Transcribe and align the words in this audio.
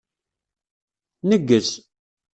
Nneggez. 1.21 1.69